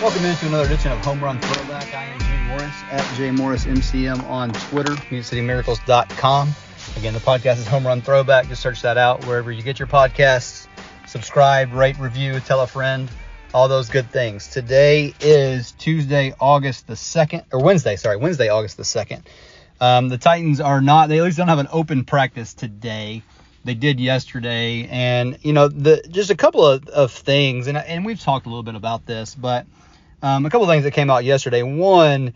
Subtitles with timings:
[0.00, 1.92] Welcome into another edition of Home Run Throwback.
[1.92, 6.54] I am Jay Morris at JMorrisMCM on Twitter, MusicCityMiracles.com.
[6.96, 8.48] Again, the podcast is Home Run Throwback.
[8.48, 10.68] Just search that out wherever you get your podcasts.
[11.06, 13.10] Subscribe, rate, review, tell a friend,
[13.52, 14.48] all those good things.
[14.48, 19.20] Today is Tuesday, August the 2nd, or Wednesday, sorry, Wednesday, August the 2nd.
[19.82, 23.22] Um, the Titans are not, they at least don't have an open practice today.
[23.66, 24.88] They did yesterday.
[24.90, 28.48] And, you know, the just a couple of, of things, and, and we've talked a
[28.48, 29.66] little bit about this, but
[30.22, 31.62] um, a couple things that came out yesterday.
[31.62, 32.34] One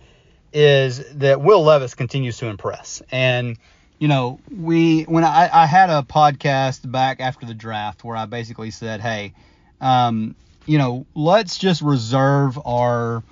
[0.52, 3.02] is that Will Levis continues to impress.
[3.10, 3.58] And,
[3.98, 8.26] you know, we when I, I had a podcast back after the draft where I
[8.26, 9.34] basically said, hey,
[9.80, 13.22] um, you know, let's just reserve our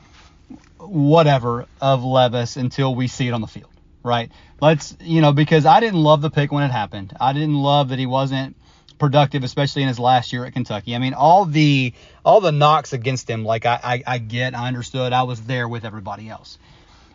[0.79, 3.71] whatever of Levis until we see it on the field,
[4.03, 4.31] right?
[4.61, 7.17] Let's, you know, because I didn't love the pick when it happened.
[7.21, 8.57] I didn't love that he wasn't
[9.03, 10.95] productive, especially in his last year at Kentucky.
[10.95, 11.93] I mean, all the
[12.25, 15.67] all the knocks against him, like I, I, I get, I understood, I was there
[15.69, 16.57] with everybody else.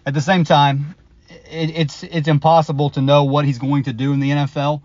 [0.05, 0.95] At the same time,
[1.29, 4.81] it, it's it's impossible to know what he's going to do in the NFL,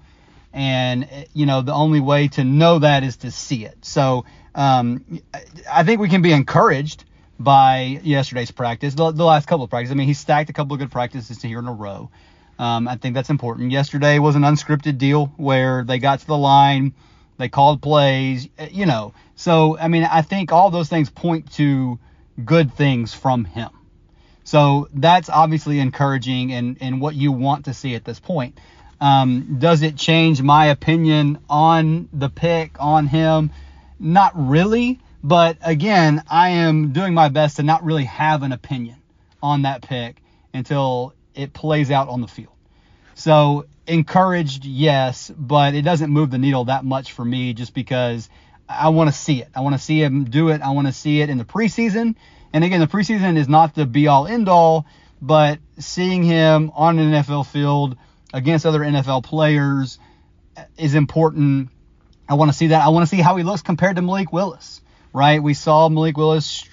[0.53, 3.79] and you know the only way to know that is to see it.
[3.85, 5.21] So um,
[5.69, 7.05] I think we can be encouraged
[7.37, 9.91] by yesterday's practice, the, the last couple of practices.
[9.91, 12.11] I mean, he stacked a couple of good practices here in a row.
[12.63, 13.73] Um, I think that's important.
[13.73, 16.95] Yesterday was an unscripted deal where they got to the line,
[17.37, 19.15] they called plays, you know.
[19.35, 21.99] So, I mean, I think all those things point to
[22.45, 23.71] good things from him.
[24.45, 28.61] So that's obviously encouraging and, and what you want to see at this point.
[29.01, 33.51] Um, does it change my opinion on the pick, on him?
[33.99, 35.01] Not really.
[35.25, 39.03] But again, I am doing my best to not really have an opinion
[39.43, 40.23] on that pick
[40.55, 42.52] until it plays out on the field.
[43.15, 48.29] So encouraged, yes, but it doesn't move the needle that much for me just because
[48.69, 49.49] I want to see it.
[49.55, 50.63] I want to see him do it.
[50.63, 52.15] I want to see it in the preseason.
[52.53, 54.87] And again, the preseason is not the be all end all,
[55.21, 57.97] but seeing him on an NFL field
[58.33, 59.99] against other NFL players
[60.77, 61.71] is important.
[62.29, 62.85] I want to see that.
[62.85, 64.81] I want to see how he looks compared to Malik Willis,
[65.13, 65.43] right?
[65.43, 66.65] We saw Malik Willis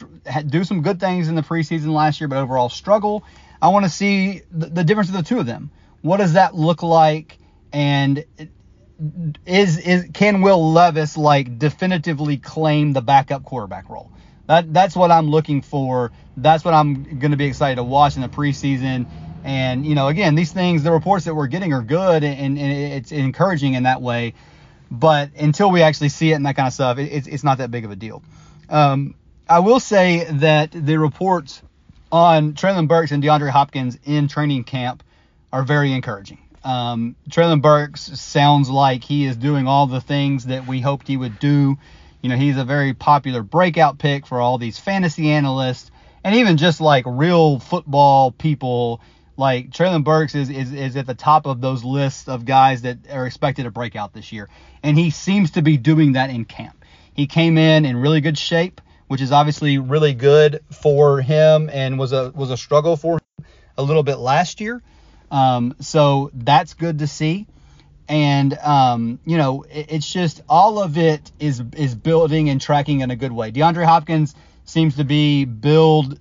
[0.47, 3.23] do some good things in the preseason last year, but overall struggle.
[3.61, 5.71] I want to see the, the difference of the two of them.
[6.01, 7.37] What does that look like?
[7.71, 8.25] And
[9.45, 14.11] is is can Will Levis like definitively claim the backup quarterback role?
[14.47, 16.11] That that's what I'm looking for.
[16.35, 19.07] That's what I'm going to be excited to watch in the preseason.
[19.43, 22.71] And you know, again, these things, the reports that we're getting are good, and, and
[22.71, 24.33] it's encouraging in that way.
[24.91, 27.59] But until we actually see it and that kind of stuff, it, it's it's not
[27.59, 28.23] that big of a deal.
[28.69, 29.15] Um,
[29.47, 31.61] I will say that the reports
[32.11, 35.03] on Treylon Burks and DeAndre Hopkins in training camp
[35.51, 36.39] are very encouraging.
[36.63, 41.17] Um, Treylon Burks sounds like he is doing all the things that we hoped he
[41.17, 41.77] would do.
[42.21, 45.89] You know, he's a very popular breakout pick for all these fantasy analysts
[46.23, 49.01] and even just like real football people.
[49.37, 52.97] Like Treylon Burks is, is, is at the top of those lists of guys that
[53.09, 54.49] are expected to break out this year.
[54.83, 56.83] And he seems to be doing that in camp.
[57.13, 61.97] He came in in really good shape, which is obviously really good for him and
[61.97, 63.45] was a was a struggle for him
[63.77, 64.81] a little bit last year.
[65.31, 67.47] Um, so that's good to see.
[68.07, 73.01] And um, you know, it, it's just all of it is is building and tracking
[73.01, 73.51] in a good way.
[73.51, 74.33] DeAndre Hopkins
[74.65, 76.19] seems to be build,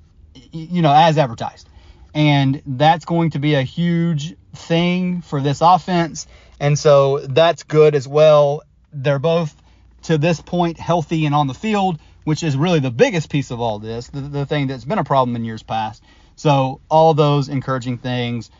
[0.52, 1.68] you know, as advertised,
[2.14, 6.26] and that's going to be a huge thing for this offense.
[6.60, 8.62] And so that's good as well.
[8.92, 9.54] They're both
[10.02, 13.60] to this point healthy and on the field, which is really the biggest piece of
[13.60, 16.02] all this, the, the thing that's been a problem in years past.
[16.36, 18.50] So all those encouraging things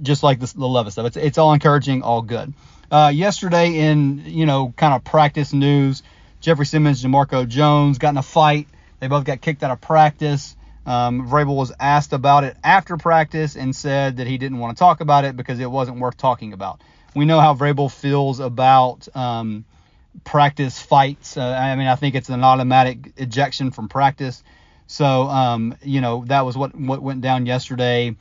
[0.00, 1.06] just like the, Levis stuff.
[1.06, 2.52] It's, it's all encouraging, all good.
[2.90, 6.02] Uh, yesterday in, you know, kind of practice news,
[6.40, 8.68] Jeffery Simmons, Jamarco Jones got in a fight.
[9.00, 10.56] They both got kicked out of practice.
[10.84, 14.80] Um, Vrabel was asked about it after practice and said that he didn't want to
[14.80, 16.80] talk about it because it wasn't worth talking about.
[17.14, 19.64] We know how Vrabel feels about um,
[20.24, 21.36] practice fights.
[21.36, 24.42] Uh, I mean, I think it's an automatic ejection from practice.
[24.86, 28.16] So, um, you know, that was what what went down yesterday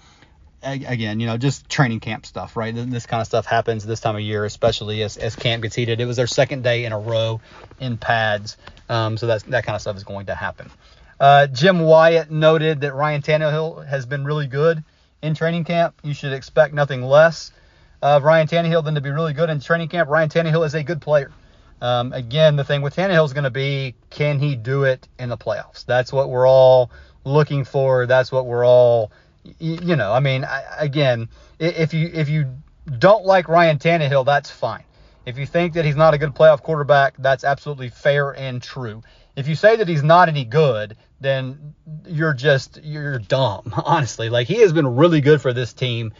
[0.63, 2.73] again, you know, just training camp stuff, right?
[2.73, 5.99] This kind of stuff happens this time of year, especially as, as camp gets heated.
[5.99, 7.41] It was their second day in a row
[7.79, 8.57] in pads,
[8.89, 10.69] um, so that's, that kind of stuff is going to happen.
[11.19, 14.83] Uh, Jim Wyatt noted that Ryan Tannehill has been really good
[15.21, 15.95] in training camp.
[16.03, 17.51] You should expect nothing less
[18.01, 20.09] of Ryan Tannehill than to be really good in training camp.
[20.09, 21.31] Ryan Tannehill is a good player.
[21.81, 25.29] Um, again, the thing with Tannehill is going to be can he do it in
[25.29, 25.85] the playoffs?
[25.85, 26.91] That's what we're all
[27.23, 28.05] looking for.
[28.05, 29.11] That's what we're all,
[29.59, 30.13] you know.
[30.13, 31.29] I mean, I, again,
[31.59, 32.57] if you if you
[32.97, 34.83] don't like Ryan Tannehill, that's fine.
[35.25, 39.03] If you think that he's not a good playoff quarterback, that's absolutely fair and true.
[39.35, 41.75] If you say that he's not any good, then
[42.07, 44.29] you're just you're dumb, honestly.
[44.29, 46.13] Like he has been really good for this team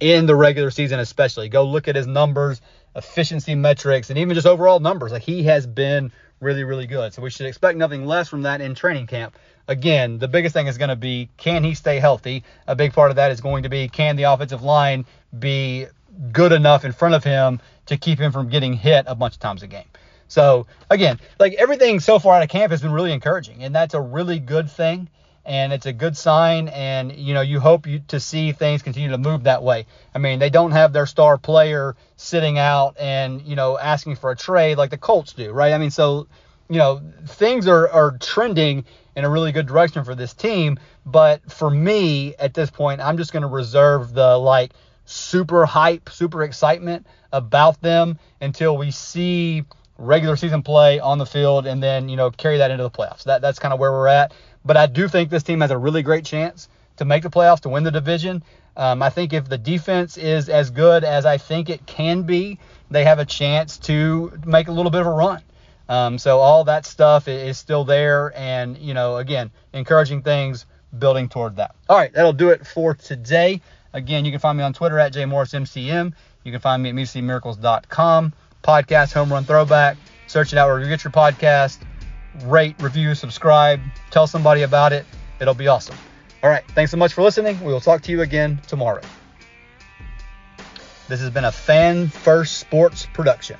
[0.00, 1.48] in the regular season, especially.
[1.48, 2.60] Go look at his numbers,
[2.98, 5.12] efficiency metrics, and even just overall numbers.
[5.12, 7.14] Like he has been really, really good.
[7.14, 9.36] So we should expect nothing less from that in training camp.
[9.66, 12.44] Again, the biggest thing is going to be can he stay healthy?
[12.66, 15.04] A big part of that is going to be can the offensive line
[15.38, 15.86] be
[16.32, 19.40] good enough in front of him to keep him from getting hit a bunch of
[19.40, 19.84] times a game.
[20.26, 23.94] So again, like everything so far out of camp has been really encouraging, and that's
[23.94, 25.08] a really good thing
[25.48, 26.68] and it's a good sign.
[26.68, 29.86] And you know, you hope you, to see things continue to move that way.
[30.14, 34.30] I mean, they don't have their star player sitting out and you know asking for
[34.30, 35.72] a trade like the Colts do, right?
[35.72, 36.28] I mean, so
[36.68, 38.84] you know, things are are trending
[39.16, 40.78] in a really good direction for this team.
[41.06, 44.72] But for me, at this point, I'm just going to reserve the like
[45.06, 49.64] super hype, super excitement about them until we see
[49.96, 53.24] regular season play on the field and then you know carry that into the playoffs.
[53.24, 54.32] That that's kind of where we're at.
[54.68, 56.68] But I do think this team has a really great chance
[56.98, 58.42] to make the playoffs, to win the division.
[58.76, 62.58] Um, I think if the defense is as good as I think it can be,
[62.90, 65.40] they have a chance to make a little bit of a run.
[65.88, 70.66] Um, so all that stuff is still there, and you know, again, encouraging things,
[70.98, 71.74] building toward that.
[71.88, 73.62] All right, that'll do it for today.
[73.94, 76.12] Again, you can find me on Twitter at jmorrismcm.
[76.44, 78.34] You can find me at musicmiracles.com.
[78.62, 79.96] Podcast Home Run Throwback.
[80.26, 81.78] Search it out wherever you get your podcast
[82.44, 83.80] rate, review, subscribe,
[84.10, 85.06] tell somebody about it.
[85.40, 85.96] It'll be awesome.
[86.42, 86.64] All right.
[86.68, 87.58] Thanks so much for listening.
[87.60, 89.02] We will talk to you again tomorrow.
[91.08, 93.58] This has been a Fan First Sports production.